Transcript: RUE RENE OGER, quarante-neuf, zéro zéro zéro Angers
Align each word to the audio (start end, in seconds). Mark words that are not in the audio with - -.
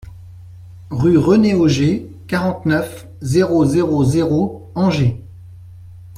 RUE 0.89 1.19
RENE 1.19 1.53
OGER, 1.53 2.09
quarante-neuf, 2.25 3.05
zéro 3.21 3.63
zéro 3.65 4.03
zéro 4.03 4.71
Angers 4.73 5.21